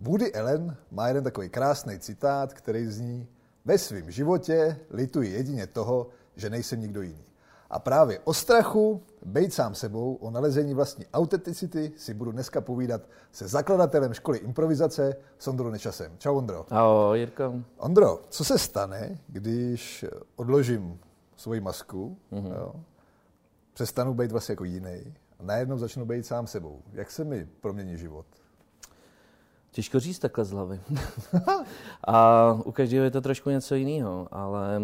[0.00, 3.28] Woody Allen má jeden takový krásný citát, který zní
[3.64, 7.24] Ve svém životě lituji jedině toho, že nejsem nikdo jiný.
[7.70, 13.02] A právě o strachu, být sám sebou, o nalezení vlastní autenticity si budu dneska povídat
[13.32, 16.12] se zakladatelem školy improvizace s Ondrou Nečasem.
[16.18, 16.66] Čau Ondro.
[16.70, 17.54] Ahoj Jirko.
[17.76, 20.04] Ondro, co se stane, když
[20.36, 20.98] odložím
[21.36, 22.54] svoji masku, mm-hmm.
[22.56, 22.74] jo,
[23.72, 26.82] přestanu být vlastně jako jiný a najednou začnu být sám sebou?
[26.92, 28.26] Jak se mi promění život?
[29.70, 30.80] Těžko říct takhle z hlavy.
[32.06, 34.80] a u každého je to trošku něco jiného, ale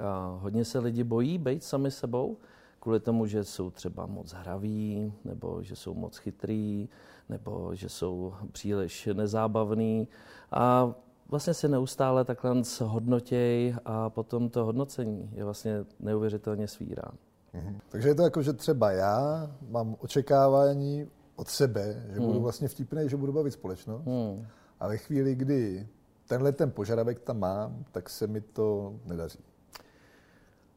[0.00, 2.36] a hodně se lidi bojí být sami sebou,
[2.80, 6.88] kvůli tomu, že jsou třeba moc hraví, nebo že jsou moc chytrý,
[7.28, 10.08] nebo že jsou příliš nezábavný.
[10.50, 10.94] A
[11.28, 17.10] vlastně se neustále takhle hodnotěj a potom to hodnocení je vlastně neuvěřitelně svírá.
[17.54, 17.78] Mhm.
[17.88, 22.42] Takže je to jako, že třeba já mám očekávání od sebe, že budu hmm.
[22.42, 24.06] vlastně vtipný, že budu bavit společnost.
[24.06, 24.46] Hmm.
[24.80, 25.88] A ve chvíli, kdy
[26.28, 29.38] tenhle ten požadavek tam mám, tak se mi to nedaří.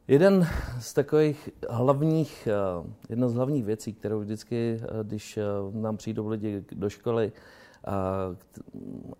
[0.07, 0.47] Jeden
[0.79, 6.27] z takových hlavních, eh, jedna z hlavních věcí, kterou vždycky, eh, když eh, nám přijdou
[6.27, 7.31] lidi do školy,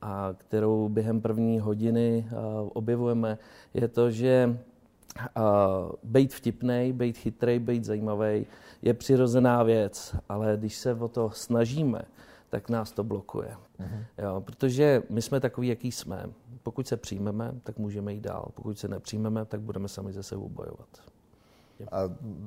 [0.02, 2.30] a kterou během první hodiny
[2.73, 3.38] objevujeme,
[3.73, 4.59] je to, že
[6.04, 8.45] být vtipný, být chytrý, být zajímavý
[8.81, 12.02] je přirozená věc, ale když se o to snažíme,
[12.50, 13.56] tak nás to blokuje.
[13.80, 14.06] Uh-huh.
[14.18, 16.26] Jo, protože my jsme takový, jaký jsme.
[16.64, 18.52] Pokud se přijmeme, tak můžeme jít dál.
[18.53, 20.90] Pokud se nepřijmeme, tak budeme sami ze sebou bojovat.
[21.92, 22.02] A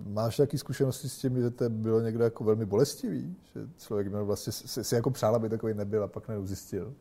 [0.07, 3.37] máš nějaké zkušenosti s tím, že to bylo někdo jako velmi bolestivý?
[3.55, 6.95] Že člověk měl vlastně si, si jako přál, aby takový nebyl a pak zjistil,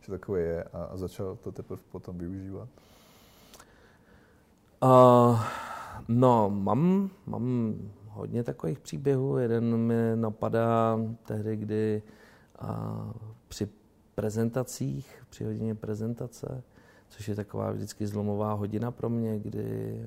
[0.00, 2.68] že takový je a, a začal to teprve potom využívat?
[4.82, 5.40] Uh,
[6.08, 7.74] no, mám, mám
[8.08, 9.38] hodně takových příběhů.
[9.38, 12.02] Jeden mi napadá tehdy, kdy
[12.62, 12.68] uh,
[13.48, 13.68] při
[14.14, 16.62] prezentacích, při hodině prezentace,
[17.08, 20.00] což je taková vždycky zlomová hodina pro mě, kdy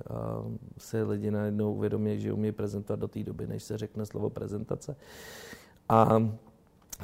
[0.46, 4.30] uh, se lidi najednou uvědomí, že umí prezentovat do té doby, než se řekne slovo
[4.30, 4.96] prezentace.
[5.90, 6.30] A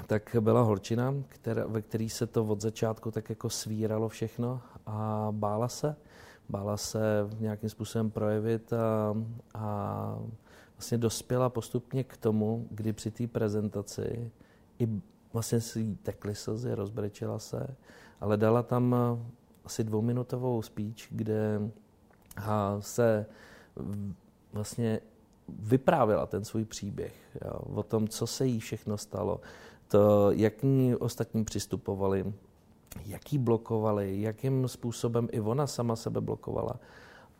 [0.07, 5.27] tak byla holčina, která, ve který se to od začátku tak jako svíralo všechno a
[5.31, 5.95] bála se
[6.49, 9.15] bála se nějakým způsobem projevit a,
[9.53, 10.19] a
[10.77, 14.31] vlastně dospěla postupně k tomu, kdy při té prezentaci
[14.79, 15.01] i
[15.33, 17.75] vlastně si tekly slzy, rozbrečela se,
[18.21, 18.95] ale dala tam
[19.65, 21.71] asi dvouminutovou speech, kde
[22.79, 23.25] se
[24.53, 24.99] vlastně
[25.49, 27.13] vyprávěla ten svůj příběh
[27.45, 29.41] jo, o tom, co se jí všechno stalo,
[29.87, 32.33] to, jak ní ostatní přistupovali,
[33.05, 36.79] jaký blokovali, jakým způsobem i ona sama sebe blokovala.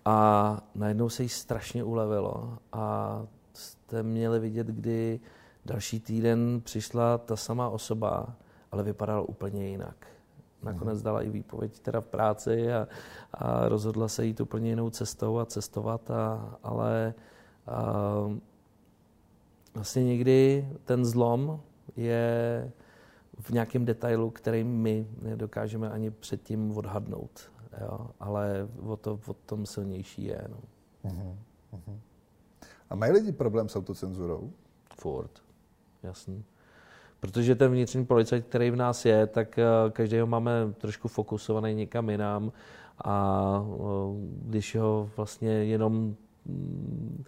[0.06, 3.22] A najednou se jí strašně ulevilo a
[3.54, 5.20] jste měli vidět, kdy
[5.66, 8.36] další týden přišla ta samá osoba,
[8.72, 10.08] ale vypadala úplně jinak.
[10.64, 11.04] Nakonec mhm.
[11.04, 12.88] dala i výpověď teda v práci a,
[13.34, 17.14] a rozhodla se jít úplně jinou cestou a cestovat, a, ale
[17.68, 17.94] a,
[19.74, 21.62] vlastně někdy ten zlom
[21.96, 22.72] je
[23.40, 27.52] v nějakém detailu, který my nedokážeme ani předtím odhadnout.
[27.82, 28.10] Jo?
[28.20, 30.42] Ale o, to, o tom silnější je.
[30.50, 30.58] No.
[31.06, 31.36] Uh-huh,
[31.74, 32.00] uh-huh.
[32.90, 34.52] A mají lidi problém s autocenzurou?
[34.96, 35.32] Ford,
[36.04, 36.44] jasný.
[37.20, 42.10] Protože ten vnitřní policajt, který v nás je, tak uh, každého máme trošku fokusovaný někam
[42.10, 42.52] jinam
[42.98, 47.24] a uh, když ho vlastně jenom mm,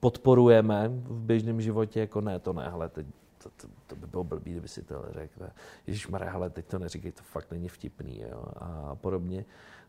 [0.00, 3.06] podporujeme v běžném životě, jako ne, to ne, hele, teď
[3.42, 5.48] to, to, to by bylo blbý, kdyby si to řekl.
[5.86, 9.44] Ježíš ale teď to neříkej, to fakt není vtipný jo, a podobně.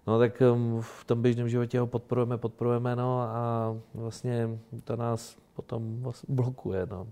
[0.08, 5.38] No tak um, v tom běžném životě ho podporujeme, podporujeme, no a vlastně to nás
[5.54, 7.08] potom vlastně blokuje, no.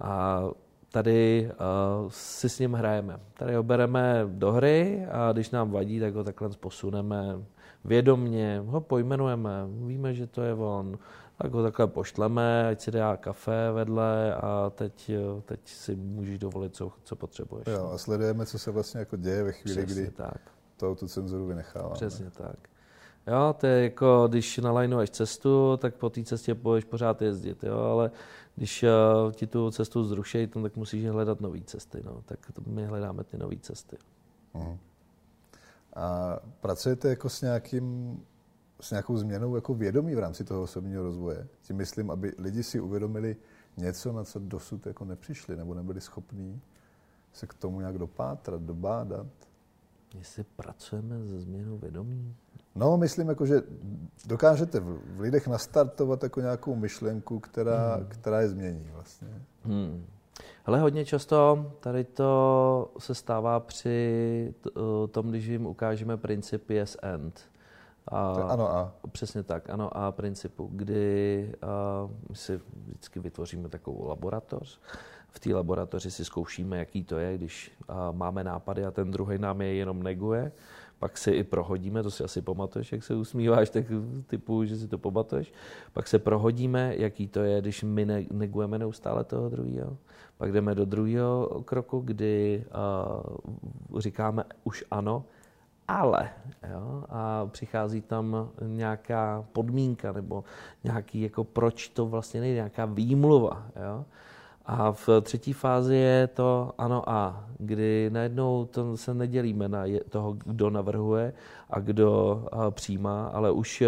[0.00, 0.42] A
[0.92, 3.20] tady uh, si s ním hrajeme.
[3.34, 7.44] Tady ho bereme do hry a když nám vadí, tak ho takhle posuneme
[7.84, 9.50] vědomně, ho pojmenujeme,
[9.86, 10.98] víme, že to je on,
[11.38, 15.10] tak ho takhle pošleme, ať si dá kafe vedle a teď,
[15.44, 17.66] teď si můžeš dovolit, co, co potřebuješ.
[17.66, 20.40] Jo, a sledujeme, co se vlastně jako děje ve chvíli, Přesně kdy tak.
[20.76, 21.94] to tu cenzuru vynecháváme.
[21.94, 22.56] Přesně tak.
[23.26, 27.78] Jo, to je jako, když nalajnuješ cestu, tak po té cestě budeš pořád jezdit, jo,
[27.78, 28.10] ale
[28.54, 33.24] když uh, ti tu cestu zrušejí, tak musíš hledat nové cesty, no, tak my hledáme
[33.24, 33.96] ty nové cesty.
[34.54, 34.78] Uh-huh.
[35.96, 38.18] A pracujete jako s nějakým
[38.84, 41.46] s nějakou změnou jako vědomí v rámci toho osobního rozvoje.
[41.62, 43.36] Tím myslím, aby lidi si uvědomili
[43.76, 46.60] něco, na co dosud jako nepřišli nebo nebyli schopní
[47.32, 49.26] se k tomu nějak dopátrat, dobádat.
[50.18, 52.34] Jestli pracujeme se změnou vědomí?
[52.74, 53.62] No, myslím, jako, že
[54.26, 58.06] dokážete v lidech nastartovat jako nějakou myšlenku, která, hmm.
[58.08, 59.28] která je změní vlastně.
[59.62, 60.06] Hmm.
[60.66, 64.54] Ale hodně často tady to se stává při
[65.10, 67.53] tom, když jim ukážeme princip yes and.
[68.08, 68.92] A, ano a.
[69.12, 71.66] Přesně tak, ano a principu, kdy a,
[72.28, 74.80] my si vždycky vytvoříme takovou laboratoř.
[75.28, 79.38] V té laboratoři si zkoušíme, jaký to je, když a, máme nápady a ten druhý
[79.38, 80.52] nám je jenom neguje
[80.98, 83.84] pak si i prohodíme, to si asi pamatuješ, jak se usmíváš, tak
[84.26, 85.52] typu, že si to pamatuješ.
[85.92, 89.96] Pak se prohodíme, jaký to je, když my negujeme neustále toho druhého.
[90.36, 92.64] Pak jdeme do druhého kroku, kdy
[93.92, 95.24] uh, říkáme už ano,
[95.88, 96.30] ale
[96.72, 100.44] jo, a přichází tam nějaká podmínka nebo
[100.84, 103.66] nějaký, jako proč to vlastně nejde, nějaká výmluva.
[103.88, 104.04] Jo.
[104.66, 110.32] A v třetí fázi je to ano a, kdy najednou to se nedělíme na toho,
[110.32, 111.32] kdo navrhuje
[111.70, 113.82] a kdo přijímá, ale už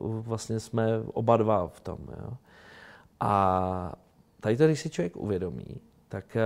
[0.00, 1.98] vlastně jsme oba dva v tom.
[2.08, 2.32] Jo.
[3.20, 3.92] A
[4.40, 6.36] tady to, když si člověk uvědomí, tak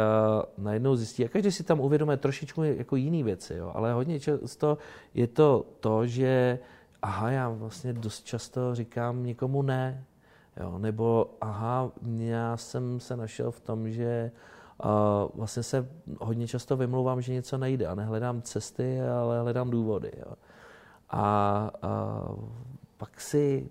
[0.59, 4.79] najednou zjistí, a každý si tam uvědomuje trošičku jako jiný věci, jo, ale hodně často
[5.15, 6.59] je to to, že
[7.03, 10.05] aha, já vlastně dost často říkám někomu ne,
[10.57, 10.79] Jo?
[10.79, 14.31] Nebo aha, já jsem se našel v tom, že
[14.85, 14.91] uh,
[15.35, 15.89] vlastně se
[16.21, 20.13] hodně často vymlouvám, že něco nejde a nehledám cesty, ale hledám důvody.
[20.17, 20.33] Jo?
[21.11, 22.45] A uh,
[22.97, 23.71] pak si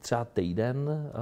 [0.00, 1.12] třeba týden uh,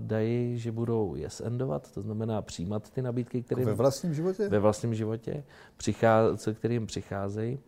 [0.00, 3.64] dají, že budou yes endovat, to znamená přijímat ty nabídky, které...
[3.64, 4.48] Ve vlastním životě?
[4.48, 5.44] Ve vlastním životě,
[5.76, 6.22] přichá,
[6.54, 7.58] kterým přicházejí.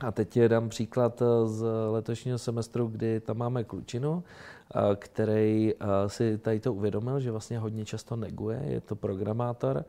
[0.00, 4.24] A teď je dám příklad z letošního semestru, kdy tam máme klučinu,
[4.96, 5.74] který
[6.06, 9.84] si tady to uvědomil, že vlastně hodně často neguje, je to programátor,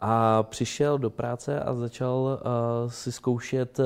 [0.00, 2.40] a přišel do práce a začal
[2.88, 3.80] si zkoušet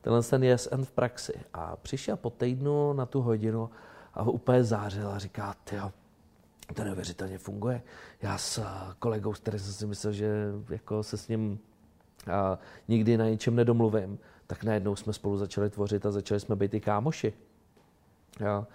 [0.00, 1.34] tenhle ten yes and v praxi.
[1.54, 3.70] A přišel po týdnu na tu hodinu
[4.18, 5.92] a úplně zářil a říká, jo,
[6.74, 7.82] to neuvěřitelně funguje.
[8.22, 8.62] Já s
[8.98, 10.28] kolegou, s kterým jsem si myslel, že
[10.68, 11.58] jako se s ním
[12.32, 16.74] a nikdy na něčem nedomluvím, tak najednou jsme spolu začali tvořit a začali jsme být
[16.74, 17.32] i kámoši.
[18.40, 18.66] Jo.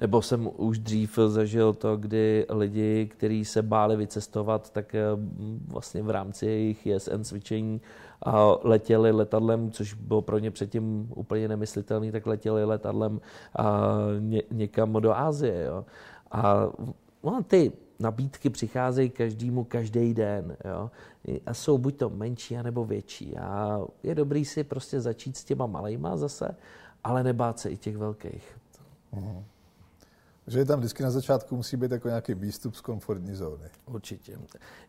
[0.00, 5.02] Nebo jsem už dřív zažil to, kdy lidi, kteří se báli vycestovat, tak eh,
[5.68, 7.80] vlastně v rámci jejich JSN cvičení
[8.22, 13.20] a letěli letadlem, což bylo pro ně předtím úplně nemyslitelné, tak letěli letadlem
[13.56, 13.88] a
[14.20, 15.64] ně, někam do Ázie.
[15.64, 15.84] Jo.
[16.30, 16.68] A
[17.24, 20.56] no, ty nabídky přicházejí každému každý den.
[20.64, 20.90] Jo?
[21.46, 23.36] A jsou buď to menší, anebo větší.
[23.36, 26.56] A je dobrý si prostě začít s těma malejma zase,
[27.04, 28.58] ale nebát se i těch velkých.
[29.12, 29.44] Mm.
[30.50, 33.64] Že tam vždycky na začátku musí být jako nějaký výstup z komfortní zóny.
[33.86, 34.38] Určitě.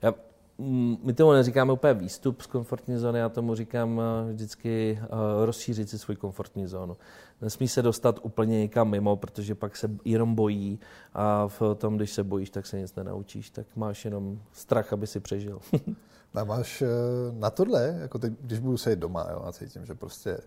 [0.02, 0.14] Já,
[0.58, 5.46] mm, my tomu neříkáme úplně výstup z komfortní zóny, já tomu říkám eh, vždycky uh,
[5.46, 6.98] rozšířit si svůj komfortní zónu.
[7.42, 10.80] Nesmí se dostat úplně někam mimo, protože pak se jenom bojí
[11.14, 15.08] a v tom, když se bojíš, tak se nic nenaučíš, tak máš jenom strach, aby
[15.08, 15.60] si přežil.
[16.34, 16.88] a máš eh,
[17.32, 20.38] na tohle, jako teď, když budu sedět doma jo, a cítím, že prostě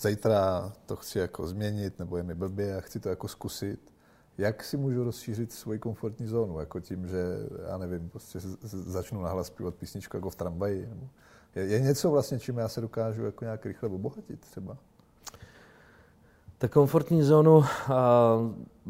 [0.00, 3.80] zítra to chci jako změnit, nebo je mi blbě a chci to jako zkusit,
[4.40, 7.24] jak si můžu rozšířit svoji komfortní zónu, jako tím, že,
[7.68, 10.88] já nevím, prostě začnu nahlas zpívat písničku jako v tramvaji.
[11.54, 14.76] Je, je něco vlastně, čím já se dokážu jako nějak rychle obohatit třeba?
[16.58, 18.38] Ta komfortní zónu a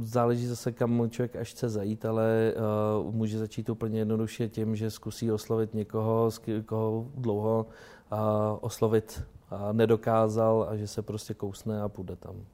[0.03, 2.55] záleží zase, kam člověk až chce zajít, ale
[3.05, 6.31] uh, může začít úplně jednoduše tím, že zkusí oslovit někoho,
[6.67, 7.67] koho dlouho
[8.13, 8.19] uh,
[8.61, 9.23] oslovit
[9.53, 12.45] uh, nedokázal a že se prostě kousne a půjde tam.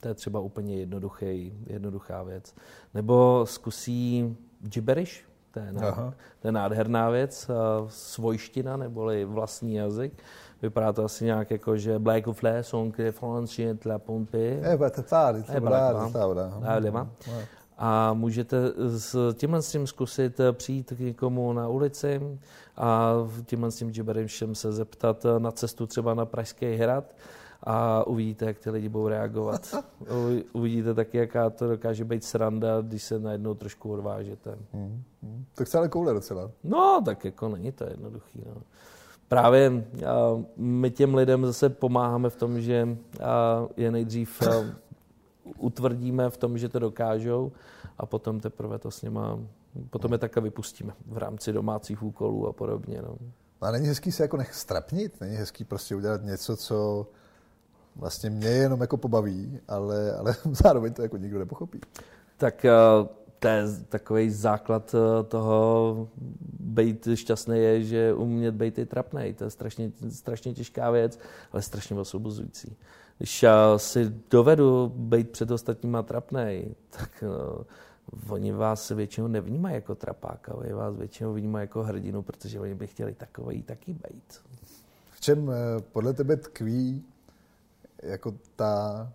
[0.00, 2.54] To je třeba úplně jednoduchý, jednoduchá věc.
[2.94, 7.50] Nebo zkusí gibberish, to je, nád, to je nádherná věc,
[7.88, 10.12] svojština neboli vlastní jazyk.
[10.62, 14.38] Vypadá to asi nějak jako, že Black of Flash, on que francien la pompe.
[14.38, 15.42] Eh, beh, tari,
[17.78, 22.38] a můžete s tímhle s tím zkusit přijít k někomu na ulici
[22.76, 23.12] a
[23.44, 27.14] tímhle s tím gibberišem se zeptat na cestu třeba na Pražský hrad
[27.62, 29.74] a uvidíte, jak ty lidi budou reagovat.
[30.52, 34.58] uvidíte taky, jaká to dokáže být sranda, když se najednou trošku odvážete.
[34.72, 35.44] Hmm, hmm.
[35.54, 36.50] Tak se ale koule docela.
[36.64, 38.42] No, tak jako není to jednoduchý.
[38.46, 38.62] No.
[39.28, 44.64] Právě a, my těm lidem zase pomáháme v tom, že a, je nejdřív a,
[45.58, 47.52] utvrdíme v tom, že to dokážou
[47.98, 49.38] a potom teprve to s nima,
[49.90, 53.02] potom je také vypustíme v rámci domácích úkolů a podobně.
[53.02, 53.16] No.
[53.60, 55.20] A není hezký se jako nech strapnit?
[55.20, 57.06] Není hezký prostě udělat něco, co
[57.98, 61.80] vlastně mě jenom jako pobaví, ale, ale zároveň to jako nikdo nepochopí.
[62.36, 62.72] Tak eh,
[63.38, 66.08] to je takový základ eh, toho
[66.60, 69.34] být šťastný je, že umět být i trapný.
[69.34, 71.18] To je strašně, strašně těžká věc,
[71.52, 72.76] ale strašně osvobozující.
[73.18, 77.24] Když já si dovedu být před ostatníma trapný, tak
[78.28, 82.86] oni vás většinou nevnímají jako trapáka, oni vás většinou vnímají jako hrdinu, protože oni by
[82.86, 84.40] chtěli takový taky být.
[85.10, 87.04] V čem eh, podle tebe tkví
[88.02, 89.12] jako ta,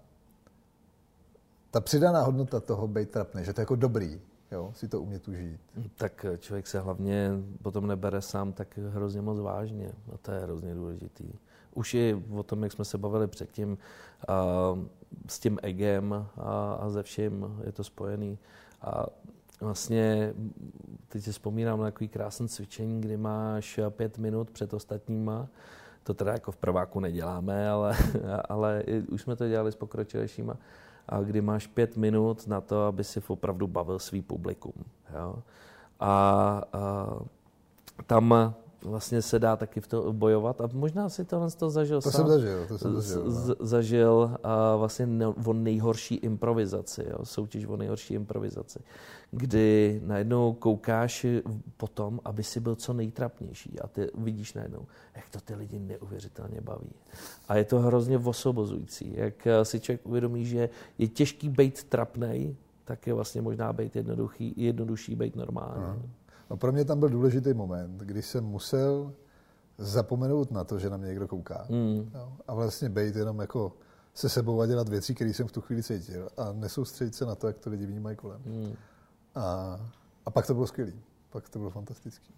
[1.71, 4.21] ta přidaná hodnota toho být trapný, že to je jako dobrý,
[4.51, 5.61] jo, si to umět užít.
[5.95, 10.75] Tak člověk se hlavně potom nebere sám tak hrozně moc vážně a to je hrozně
[10.75, 11.33] důležitý.
[11.73, 13.77] Už i o tom, jak jsme se bavili předtím,
[14.27, 14.43] a
[15.27, 18.39] s tím egem a, a ze vším je to spojený.
[18.81, 19.05] A
[19.61, 20.33] vlastně
[21.07, 25.47] teď si vzpomínám na takový krásný cvičení, kdy máš pět minut před ostatníma.
[26.03, 27.97] To teda jako v prváku neděláme, ale,
[28.49, 30.57] ale už jsme to dělali s pokročilejšíma.
[31.09, 34.73] A kdy máš pět minut na to, aby si opravdu bavil svý publikum.
[35.13, 35.35] Jo?
[35.99, 37.07] A, a
[38.07, 38.53] tam
[38.85, 42.19] vlastně se dá taky v to bojovat a možná si tohle to zažil To sám.
[42.21, 43.31] jsem zažil, to jsem zažil.
[43.31, 43.55] Z, No.
[43.59, 48.79] zažil a vlastně ne, o nejhorší improvizaci, jo, soutěž o nejhorší improvizaci,
[49.31, 51.25] kdy najednou koukáš
[51.77, 54.85] po tom, aby si byl co nejtrapnější a ty vidíš najednou,
[55.15, 56.89] jak to ty lidi neuvěřitelně baví.
[57.47, 62.55] A je to hrozně osobozující, jak eh, si člověk uvědomí, že je těžký být trapnej,
[62.85, 65.83] tak je vlastně možná být jednoduchý, jednodušší být normální.
[65.83, 65.97] Aha.
[66.49, 69.13] No pro mě tam byl důležitý moment, kdy jsem musel
[69.77, 71.65] zapomenout na to, že na mě někdo kouká.
[71.69, 72.11] Mm.
[72.13, 72.33] Jo?
[72.47, 73.73] A vlastně být jenom jako
[74.13, 77.35] se sebou a dělat věci, které jsem v tu chvíli cítil a nesoustředit se na
[77.35, 78.41] to, jak to lidi vnímají kolem.
[78.45, 78.73] Mm.
[79.35, 79.79] A,
[80.25, 80.93] a pak to bylo skvělý.
[81.29, 82.33] Pak to bylo fantastický.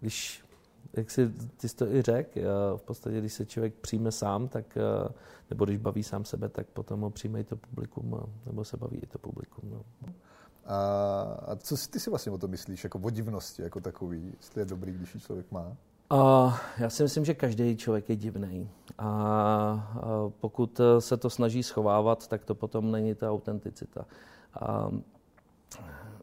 [0.00, 0.44] Když,
[0.92, 2.40] jak jsi, ty jsi to i řekl,
[2.76, 5.08] v podstatě, když se člověk přijme sám, tak, eh,
[5.50, 8.76] nebo když baví sám sebe, tak potom ho přijme i to publikum, eh, nebo se
[8.76, 9.70] baví i to publikum.
[9.70, 9.84] No.
[10.66, 10.78] A,
[11.46, 14.60] a co si ty si vlastně o to myslíš, jako o divnosti, jako takový, jestli
[14.60, 15.76] je dobrý, když ji člověk má?
[16.10, 18.70] A já si myslím, že každý člověk je divný.
[18.98, 24.04] A, pokud se to snaží schovávat, tak to potom není ta autenticita.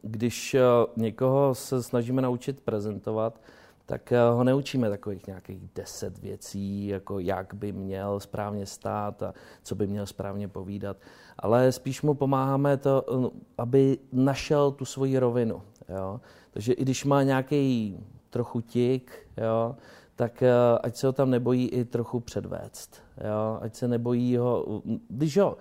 [0.01, 0.61] Když eh,
[0.97, 3.41] někoho se snažíme naučit prezentovat,
[3.85, 9.33] tak eh, ho neučíme takových nějakých deset věcí, jako jak by měl správně stát a
[9.63, 10.97] co by měl správně povídat,
[11.39, 15.61] ale spíš mu pomáháme to, eh, aby našel tu svoji rovinu.
[15.89, 16.21] Jo?
[16.51, 17.97] Takže i když má nějaký
[18.29, 19.75] trochu tik, jo,
[20.15, 20.43] tak
[20.81, 23.01] ať se ho tam nebojí i trochu předvést.
[23.17, 23.57] Jo?
[23.61, 25.57] Ať se nebojí ho, když ho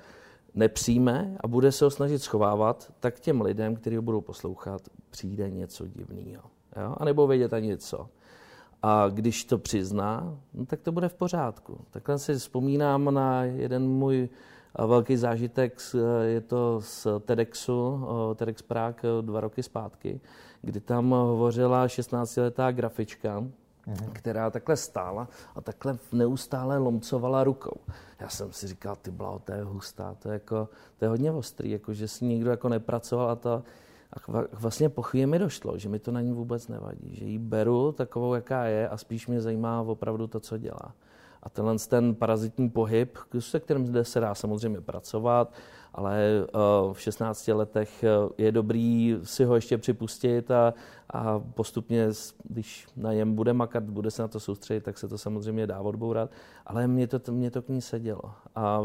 [0.54, 5.50] nepřijme a bude se ho snažit schovávat, tak těm lidem, kteří ho budou poslouchat, přijde
[5.50, 6.42] něco divného.
[6.98, 8.08] A nebo vědět ani co.
[8.82, 11.78] A když to přizná, no, tak to bude v pořádku.
[11.90, 14.28] Takhle si vzpomínám na jeden můj
[14.86, 15.80] velký zážitek,
[16.22, 20.20] je to z TEDxu, TEDx Prague dva roky zpátky,
[20.62, 23.44] kdy tam hovořila 16-letá grafička,
[23.86, 24.12] Uhum.
[24.12, 27.76] která takhle stála a takhle neustále lomcovala rukou.
[28.20, 31.32] Já jsem si říkal, ty bláho, to je hustá, to je, jako, to je hodně
[31.32, 33.62] ostrý, jako, že si nikdo jako nepracoval a to,
[34.12, 37.38] a vlastně po chvíli mi došlo, že mi to na ní vůbec nevadí, že ji
[37.38, 40.94] beru takovou, jaká je a spíš mě zajímá opravdu to, co dělá.
[41.42, 45.52] A tenhle ten parazitní pohyb, se kterým se dá samozřejmě pracovat,
[45.94, 46.46] ale
[46.92, 48.04] v 16 letech
[48.38, 50.74] je dobrý si ho ještě připustit a,
[51.10, 52.08] a postupně,
[52.44, 55.80] když na něm bude makat, bude se na to soustředit, tak se to samozřejmě dá
[55.80, 56.30] odbourat.
[56.66, 58.22] Ale mě to, mě to k ní sedělo.
[58.54, 58.80] A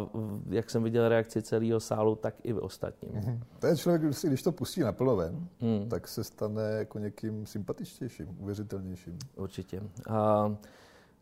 [0.50, 3.12] jak jsem viděl reakci celého sálu, tak i v ostatním.
[3.12, 3.68] Mm-hmm.
[3.68, 5.90] Je člověk, když to pustí na ven, mm.
[5.90, 9.18] tak se stane jako někým sympatičtějším, uvěřitelnějším.
[9.36, 9.82] Určitě.
[10.10, 10.56] A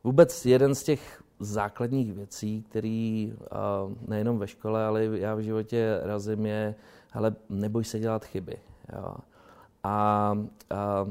[0.04, 3.34] vůbec jeden z těch základních věcí, který
[4.08, 6.76] nejenom ve škole, ale já v životě razím je,
[7.12, 8.58] hele, neboj se dělat chyby.
[8.96, 9.16] Jo.
[9.84, 10.38] A,
[10.70, 11.08] a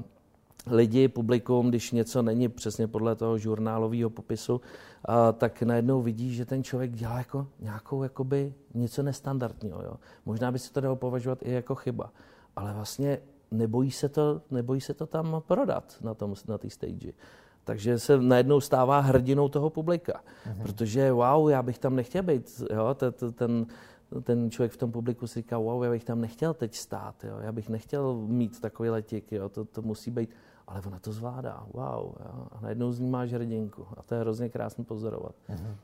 [0.67, 4.61] lidi, publikum, když něco není přesně podle toho žurnálového popisu,
[5.05, 9.83] a, tak najednou vidí, že ten člověk dělá jako nějakou jakoby něco nestandardního.
[9.83, 9.95] Jo.
[10.27, 12.13] Možná by se to dalo považovat i jako chyba,
[12.57, 13.19] ale vlastně
[13.51, 17.13] nebojí se to, nebojí se to tam prodat na té na stage.
[17.65, 20.21] Takže se najednou stává hrdinou toho publika.
[20.23, 20.63] Mm-hmm.
[20.63, 22.63] Protože wow, já bych tam nechtěl být.
[22.75, 22.97] Jo?
[23.35, 23.67] Ten,
[24.23, 27.25] ten člověk v tom publiku si říká, wow, já bych tam nechtěl teď stát.
[27.25, 27.37] Jo?
[27.41, 29.33] Já bych nechtěl mít takový letik.
[29.33, 29.49] Jo?
[29.49, 30.31] To, to musí být.
[30.67, 31.67] Ale ona to zvládá.
[31.73, 32.13] Wow.
[32.25, 32.47] Jo?
[32.53, 33.87] A najednou z ní máš hrdinku.
[33.97, 35.35] A to je hrozně krásný pozorovat.
[35.51, 35.75] Mm-hmm.